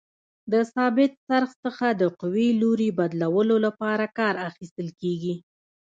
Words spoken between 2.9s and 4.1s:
بدلولو لپاره